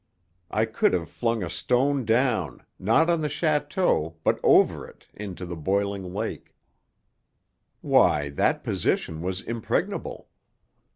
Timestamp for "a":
1.43-1.49